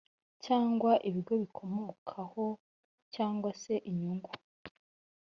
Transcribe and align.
cyangwa 0.45 0.91
ibigo 1.09 1.33
bigikomokaho 1.41 2.45
cyangwa 3.13 3.49
se 3.61 3.73
inyungu 3.89 4.31